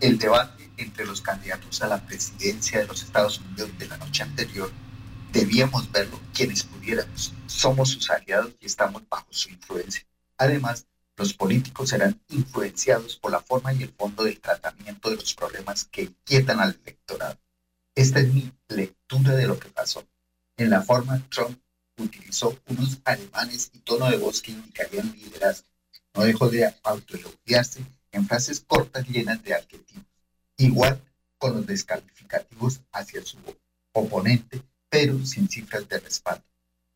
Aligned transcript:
El 0.00 0.16
debate 0.16 0.70
entre 0.78 1.04
los 1.04 1.20
candidatos 1.20 1.82
a 1.82 1.86
la 1.86 2.06
presidencia 2.06 2.80
de 2.80 2.86
los 2.86 3.02
Estados 3.02 3.38
Unidos 3.38 3.70
de 3.78 3.86
la 3.86 3.98
noche 3.98 4.22
anterior 4.22 4.72
debíamos 5.30 5.92
verlo 5.92 6.18
quienes 6.32 6.62
pudiéramos. 6.62 7.34
Somos 7.46 7.90
sus 7.90 8.08
aliados 8.08 8.54
y 8.60 8.64
estamos 8.64 9.02
bajo 9.10 9.26
su 9.28 9.50
influencia. 9.50 10.06
Además, 10.38 10.86
los 11.18 11.34
políticos 11.34 11.90
serán 11.90 12.18
influenciados 12.30 13.16
por 13.16 13.30
la 13.30 13.40
forma 13.40 13.74
y 13.74 13.82
el 13.82 13.92
fondo 13.92 14.24
del 14.24 14.40
tratamiento 14.40 15.10
de 15.10 15.16
los 15.16 15.34
problemas 15.34 15.84
que 15.84 16.04
inquietan 16.04 16.60
al 16.60 16.78
electorado. 16.82 17.38
Esta 17.94 18.20
es 18.20 18.32
mi 18.32 18.50
lectura 18.68 19.34
de 19.34 19.46
lo 19.46 19.58
que 19.58 19.68
pasó. 19.68 20.08
En 20.56 20.70
la 20.70 20.80
forma, 20.80 21.22
Trump 21.28 21.60
utilizó 21.98 22.58
unos 22.68 22.98
alemanes 23.04 23.70
y 23.74 23.80
tono 23.80 24.08
de 24.08 24.16
voz 24.16 24.40
que 24.40 24.52
indicarían 24.52 25.12
liderazgo. 25.12 25.68
No 26.14 26.24
dejó 26.24 26.48
de 26.48 26.74
autoelogiarse 26.84 27.84
en 28.12 28.26
frases 28.26 28.60
cortas 28.60 29.06
llenas 29.08 29.42
de 29.42 29.54
arquetipos. 29.54 30.04
Igual 30.56 31.02
con 31.38 31.54
los 31.54 31.66
descalificativos 31.66 32.80
hacia 32.92 33.24
su 33.24 33.38
oponente, 33.92 34.62
pero 34.88 35.24
sin 35.24 35.48
cifras 35.48 35.88
de 35.88 35.98
respaldo. 35.98 36.44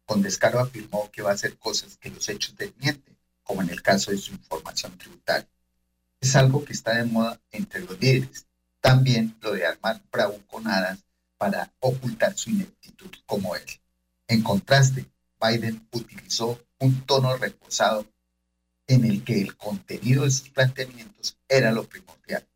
Con 0.05 0.22
descaro 0.22 0.60
afirmó 0.60 1.10
que 1.10 1.22
va 1.22 1.30
a 1.30 1.34
hacer 1.34 1.56
cosas 1.58 1.96
que 1.96 2.10
los 2.10 2.28
hechos 2.28 2.56
desmienten, 2.56 3.16
como 3.42 3.62
en 3.62 3.70
el 3.70 3.82
caso 3.82 4.10
de 4.10 4.19
su 4.19 4.32
información 4.32 4.96
tributaria. 4.98 5.48
Es 6.20 6.36
algo 6.36 6.64
que 6.64 6.72
está 6.72 6.96
de 6.96 7.05
moda 7.05 7.41
entre 7.52 7.80
los 7.80 7.98
líderes. 8.00 8.46
También 8.80 9.36
lo 9.41 9.52
de 9.52 9.66
armar 9.66 10.02
bravuconadas 10.10 10.98
para 11.38 11.72
ocultar 11.80 12.36
su 12.36 12.50
ineptitud 12.50 13.10
como 13.27 13.56
él. 13.56 13.64
En 14.28 14.42
contraste, 14.42 15.06
Biden 15.41 15.86
utilizó 15.92 16.58
un 16.78 17.02
tono 17.02 17.36
reposado 17.36 18.06
en 18.87 19.05
el 19.05 19.24
que 19.24 19.41
el 19.41 19.56
contenido 19.56 20.24
de 20.24 20.30
sus 20.30 20.51
planteamientos 20.51 21.37
era 21.48 21.73
lo 21.73 21.84
primordial. 21.84 22.47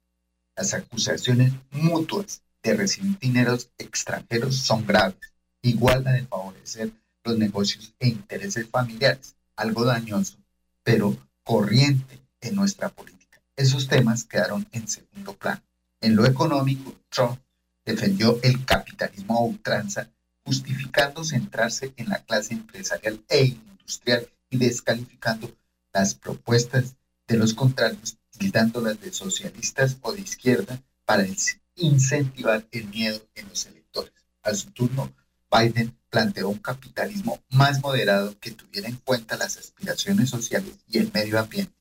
Las 0.56 0.74
acusaciones 0.74 1.52
mutuas 1.70 2.42
de 2.62 2.74
recibir 2.74 3.19
dineros 3.19 3.70
extranjeros 3.78 4.56
son 4.56 4.86
graves, 4.86 5.33
igual 5.62 6.05
la 6.05 6.12
de 6.12 6.27
favorecer 6.27 6.91
los 7.25 7.39
negocios 7.39 7.94
e 7.98 8.08
intereses 8.08 8.69
familiares, 8.69 9.36
algo 9.56 9.84
dañoso, 9.84 10.36
pero 10.83 11.17
corriente 11.44 12.20
en 12.41 12.55
nuestra 12.55 12.89
política. 12.89 13.41
Esos 13.56 13.89
temas 13.89 14.24
quedaron 14.24 14.67
en 14.72 14.89
segundo 14.89 15.34
plano. 15.34 15.62
En 16.00 16.14
lo 16.14 16.27
económico, 16.27 16.95
Trump 17.08 17.41
defendió 17.84 18.39
el 18.42 18.64
capitalismo 18.64 19.39
a 19.39 19.42
ultranza, 19.42 20.08
justificando 20.45 21.24
centrarse 21.24 21.92
en 21.97 22.08
la 22.08 22.22
clase 22.24 22.55
empresarial 22.55 23.24
e 23.28 23.45
industrial 23.45 24.28
y 24.50 24.58
descalificando 24.58 25.50
las 25.98 26.14
propuestas 26.14 26.94
de 27.27 27.36
los 27.36 27.54
contrarios, 27.54 28.18
tildándolas 28.38 29.00
de 29.00 29.12
socialistas 29.12 29.96
o 30.02 30.12
de 30.12 30.20
izquierda 30.20 30.80
para 31.05 31.27
incentivar 31.74 32.64
el 32.70 32.86
miedo 32.86 33.20
en 33.34 33.48
los 33.48 33.66
electores. 33.66 34.12
A 34.44 34.55
su 34.55 34.70
turno, 34.70 35.12
Biden 35.50 35.98
planteó 36.08 36.48
un 36.50 36.58
capitalismo 36.58 37.40
más 37.50 37.82
moderado 37.82 38.38
que 38.38 38.52
tuviera 38.52 38.88
en 38.88 38.96
cuenta 38.96 39.36
las 39.36 39.56
aspiraciones 39.56 40.30
sociales 40.30 40.74
y 40.86 40.98
el 40.98 41.10
medio 41.12 41.40
ambiente. 41.40 41.74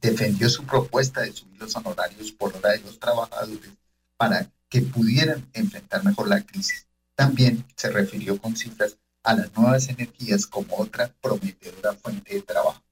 Defendió 0.00 0.48
su 0.48 0.64
propuesta 0.64 1.20
de 1.20 1.32
subir 1.32 1.60
los 1.60 1.76
honorarios 1.76 2.32
por 2.32 2.56
hora 2.56 2.70
de 2.70 2.80
los 2.80 2.98
trabajadores 2.98 3.72
para 4.16 4.50
que 4.70 4.80
pudieran 4.80 5.46
enfrentar 5.52 6.04
mejor 6.04 6.28
la 6.28 6.40
crisis. 6.40 6.86
También 7.14 7.66
se 7.76 7.90
refirió 7.90 8.40
con 8.40 8.56
cifras 8.56 8.96
a 9.22 9.34
las 9.34 9.54
nuevas 9.54 9.88
energías 9.90 10.46
como 10.46 10.76
otra 10.78 11.12
prometedora 11.20 11.92
fuente 11.94 12.34
de 12.34 12.42
trabajo. 12.42 12.82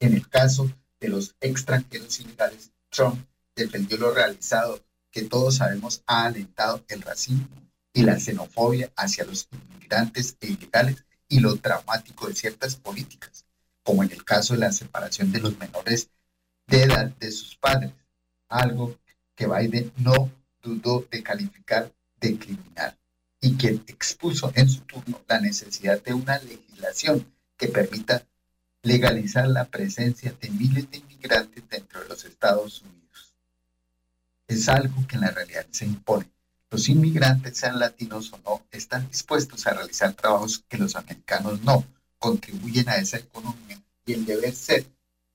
En 0.00 0.14
el 0.14 0.28
caso 0.28 0.72
de 0.98 1.08
los 1.08 1.36
extranjeros 1.40 2.18
ilegales, 2.20 2.72
Trump 2.88 3.24
defendió 3.54 3.98
lo 3.98 4.12
realizado, 4.12 4.80
que 5.10 5.22
todos 5.22 5.56
sabemos 5.56 6.02
ha 6.06 6.24
alentado 6.24 6.82
el 6.88 7.02
racismo 7.02 7.48
y 7.92 8.02
la 8.02 8.18
xenofobia 8.18 8.90
hacia 8.96 9.24
los 9.24 9.48
inmigrantes 9.52 10.36
e 10.40 10.48
ilegales 10.48 11.04
y 11.28 11.40
lo 11.40 11.56
traumático 11.56 12.28
de 12.28 12.34
ciertas 12.34 12.76
políticas, 12.76 13.44
como 13.82 14.02
en 14.02 14.10
el 14.10 14.24
caso 14.24 14.54
de 14.54 14.60
la 14.60 14.72
separación 14.72 15.32
de 15.32 15.40
los 15.40 15.58
menores 15.58 16.08
de 16.66 16.84
edad 16.84 17.10
de 17.18 17.30
sus 17.30 17.56
padres, 17.56 17.92
algo 18.48 18.98
que 19.34 19.46
Biden 19.46 19.92
no 19.98 20.30
dudó 20.62 21.06
de 21.10 21.22
calificar 21.22 21.92
de 22.20 22.38
criminal 22.38 22.96
y 23.40 23.54
quien 23.56 23.84
expuso 23.86 24.52
en 24.54 24.68
su 24.68 24.80
turno 24.82 25.20
la 25.28 25.40
necesidad 25.40 26.02
de 26.02 26.14
una 26.14 26.38
legislación 26.38 27.26
que 27.56 27.68
permita 27.68 28.26
legalizar 28.82 29.46
la 29.48 29.66
presencia 29.66 30.34
de 30.40 30.50
miles 30.50 30.90
de 30.90 30.98
inmigrantes 30.98 31.62
dentro 31.68 32.00
de 32.00 32.08
los 32.08 32.24
Estados 32.24 32.82
Unidos. 32.82 33.34
Es 34.48 34.68
algo 34.68 35.06
que 35.06 35.16
en 35.16 35.22
la 35.22 35.30
realidad 35.30 35.66
se 35.70 35.84
impone. 35.84 36.30
Los 36.70 36.88
inmigrantes, 36.88 37.58
sean 37.58 37.78
latinos 37.78 38.32
o 38.32 38.38
no, 38.38 38.64
están 38.70 39.08
dispuestos 39.08 39.66
a 39.66 39.74
realizar 39.74 40.14
trabajos 40.14 40.64
que 40.68 40.78
los 40.78 40.96
americanos 40.96 41.60
no, 41.62 41.84
contribuyen 42.18 42.88
a 42.88 42.96
esa 42.96 43.18
economía 43.18 43.80
y 44.06 44.12
el 44.12 44.24
deber 44.24 44.54
ser 44.54 44.86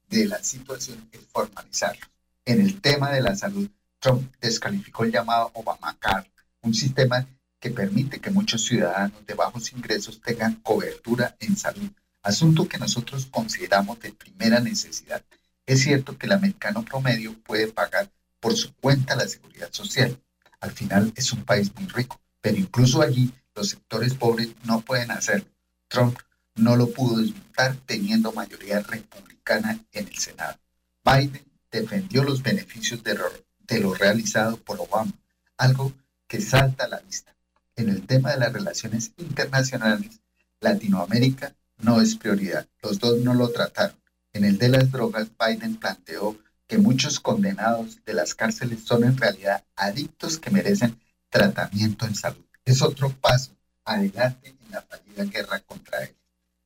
de 0.09 0.25
la 0.25 0.41
situación 0.43 1.07
es 1.11 1.19
formalizarlo. 1.31 2.05
En 2.45 2.61
el 2.61 2.79
tema 2.79 3.11
de 3.11 3.21
la 3.21 3.35
salud, 3.35 3.69
Trump 3.99 4.33
descalificó 4.39 5.03
el 5.03 5.11
llamado 5.11 5.51
Obamacare, 5.53 6.31
un 6.61 6.73
sistema 6.73 7.27
que 7.59 7.71
permite 7.71 8.19
que 8.19 8.29
muchos 8.29 8.63
ciudadanos 8.63 9.25
de 9.25 9.33
bajos 9.33 9.71
ingresos 9.73 10.21
tengan 10.21 10.55
cobertura 10.61 11.35
en 11.39 11.57
salud 11.57 11.91
asunto 12.25 12.67
que 12.67 12.79
nosotros 12.79 13.27
consideramos 13.27 13.99
de 13.99 14.11
primera 14.11 14.59
necesidad. 14.59 15.23
Es 15.65 15.81
cierto 15.81 16.17
que 16.17 16.25
el 16.25 16.33
americano 16.33 16.83
promedio 16.83 17.37
puede 17.43 17.67
pagar 17.67 18.11
por 18.39 18.55
su 18.55 18.73
cuenta 18.73 19.15
la 19.15 19.27
seguridad 19.27 19.71
social. 19.71 20.19
Al 20.59 20.71
final 20.71 21.13
es 21.15 21.31
un 21.33 21.45
país 21.45 21.71
muy 21.75 21.87
rico, 21.87 22.19
pero 22.41 22.57
incluso 22.57 23.01
allí 23.01 23.31
los 23.53 23.69
sectores 23.69 24.15
pobres 24.15 24.49
no 24.63 24.81
pueden 24.81 25.11
hacerlo. 25.11 25.47
Trump 25.87 26.17
no 26.55 26.75
lo 26.75 26.89
pudo 26.91 27.19
desmontar 27.19 27.75
teniendo 27.85 28.31
mayoría 28.31 28.79
republicana 28.79 29.79
en 29.91 30.07
el 30.07 30.17
Senado. 30.17 30.57
Biden 31.03 31.45
defendió 31.71 32.23
los 32.23 32.41
beneficios 32.41 33.03
de, 33.03 33.19
de 33.67 33.79
lo 33.79 33.93
realizado 33.93 34.57
por 34.57 34.79
Obama, 34.81 35.13
algo 35.57 35.93
que 36.27 36.41
salta 36.41 36.85
a 36.85 36.87
la 36.87 36.99
vista. 37.01 37.35
En 37.75 37.89
el 37.89 38.07
tema 38.07 38.31
de 38.31 38.39
las 38.39 38.51
relaciones 38.51 39.11
internacionales, 39.17 40.21
Latinoamérica 40.59 41.53
no 41.85 42.01
es 42.01 42.15
prioridad. 42.15 42.67
Los 42.81 42.99
dos 42.99 43.19
no 43.19 43.35
lo 43.35 43.49
trataron. 43.49 43.95
En 44.33 44.43
el 44.43 44.57
de 44.57 44.69
las 44.69 44.91
drogas, 44.91 45.27
Biden 45.39 45.77
planteó 45.77 46.35
que 46.67 46.79
muchos 46.79 47.19
condenados 47.19 48.03
de 48.03 48.13
las 48.13 48.33
cárceles 48.33 48.83
son 48.83 49.03
en 49.03 49.15
realidad 49.15 49.63
adictos 49.75 50.39
que 50.39 50.49
merecen 50.49 50.99
tratamiento 51.29 52.07
en 52.07 52.15
salud. 52.15 52.43
Es 52.65 52.81
otro 52.81 53.11
paso 53.11 53.51
adelante 53.85 54.55
en 54.65 54.71
la 54.71 54.81
fallida 54.81 55.25
guerra 55.25 55.59
contra 55.59 56.03
él. 56.03 56.15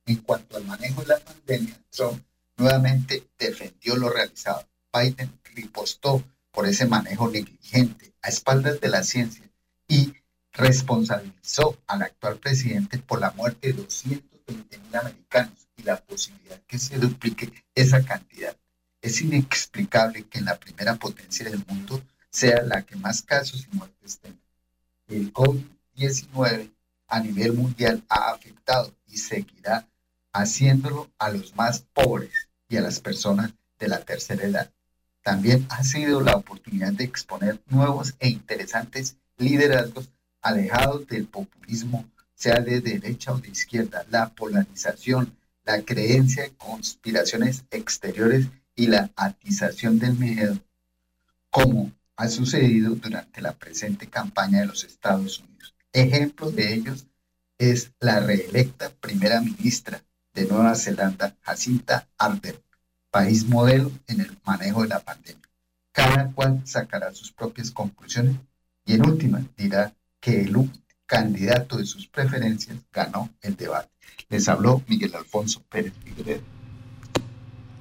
En 0.06 0.16
cuanto 0.16 0.56
al 0.56 0.64
manejo 0.64 1.02
de 1.02 1.08
la 1.08 1.18
pandemia, 1.18 1.78
Trump 1.90 2.24
nuevamente 2.56 3.28
defendió 3.38 3.96
lo 3.96 4.08
realizado. 4.08 4.66
Biden 4.90 5.38
ripostó 5.54 6.24
por 6.50 6.66
ese 6.66 6.86
manejo 6.86 7.30
negligente 7.30 8.14
a 8.22 8.30
espaldas 8.30 8.80
de 8.80 8.88
la 8.88 9.02
ciencia 9.02 9.44
y 9.86 10.14
responsabilizó 10.52 11.78
al 11.86 12.02
actual 12.02 12.38
presidente 12.38 12.96
por 12.98 13.20
la 13.20 13.32
muerte 13.32 13.68
de 13.68 13.82
200 13.82 14.39
mil 14.50 14.96
americanos 14.96 15.68
y 15.76 15.82
la 15.82 15.96
posibilidad 15.96 16.60
que 16.66 16.78
se 16.78 16.98
duplique 16.98 17.52
esa 17.74 18.02
cantidad. 18.04 18.56
Es 19.00 19.20
inexplicable 19.22 20.24
que 20.24 20.38
en 20.38 20.44
la 20.44 20.58
primera 20.58 20.96
potencia 20.96 21.48
del 21.48 21.64
mundo 21.66 22.02
sea 22.30 22.62
la 22.62 22.82
que 22.82 22.96
más 22.96 23.22
casos 23.22 23.66
y 23.70 23.76
muertes 23.76 24.18
tenga. 24.18 24.38
El 25.08 25.32
COVID-19 25.32 26.70
a 27.08 27.20
nivel 27.20 27.52
mundial 27.54 28.04
ha 28.08 28.30
afectado 28.30 28.94
y 29.06 29.18
seguirá 29.18 29.88
haciéndolo 30.32 31.10
a 31.18 31.30
los 31.30 31.56
más 31.56 31.80
pobres 31.92 32.48
y 32.68 32.76
a 32.76 32.80
las 32.80 33.00
personas 33.00 33.52
de 33.78 33.88
la 33.88 34.00
tercera 34.04 34.44
edad. 34.44 34.70
También 35.22 35.66
ha 35.70 35.82
sido 35.82 36.20
la 36.20 36.36
oportunidad 36.36 36.92
de 36.92 37.04
exponer 37.04 37.60
nuevos 37.68 38.14
e 38.20 38.28
interesantes 38.28 39.16
liderazgos 39.36 40.08
alejados 40.40 41.06
del 41.08 41.26
populismo 41.26 42.08
sea 42.40 42.60
de 42.60 42.80
derecha 42.80 43.32
o 43.32 43.38
de 43.38 43.50
izquierda, 43.50 44.06
la 44.08 44.30
polarización, 44.30 45.36
la 45.62 45.82
creencia 45.82 46.46
en 46.46 46.54
conspiraciones 46.54 47.64
exteriores 47.70 48.46
y 48.74 48.86
la 48.86 49.10
atización 49.14 49.98
del 49.98 50.14
miedo, 50.16 50.58
como 51.50 51.92
ha 52.16 52.28
sucedido 52.28 52.94
durante 52.94 53.42
la 53.42 53.52
presente 53.52 54.06
campaña 54.06 54.60
de 54.60 54.66
los 54.68 54.84
Estados 54.84 55.40
Unidos. 55.40 55.74
Ejemplo 55.92 56.50
de 56.50 56.72
ellos 56.72 57.06
es 57.58 57.92
la 58.00 58.20
reelecta 58.20 58.88
primera 58.88 59.42
ministra 59.42 60.02
de 60.32 60.46
Nueva 60.46 60.74
Zelanda, 60.76 61.36
Jacinta 61.42 62.08
Ardern, 62.16 62.62
país 63.10 63.46
modelo 63.46 63.92
en 64.06 64.22
el 64.22 64.38
manejo 64.46 64.80
de 64.82 64.88
la 64.88 65.00
pandemia. 65.00 65.46
Cada 65.92 66.32
cual 66.32 66.62
sacará 66.64 67.12
sus 67.12 67.32
propias 67.32 67.70
conclusiones 67.70 68.36
y 68.86 68.94
en 68.94 69.04
última 69.04 69.42
dirá 69.58 69.94
que 70.20 70.40
el 70.40 70.56
candidato 71.10 71.76
de 71.76 71.86
sus 71.86 72.06
preferencias 72.06 72.78
ganó 72.92 73.28
el 73.42 73.56
debate. 73.56 73.90
Les 74.28 74.48
habló 74.48 74.80
Miguel 74.86 75.12
Alfonso 75.16 75.60
Pérez 75.68 75.92
Figueredo. 76.04 76.59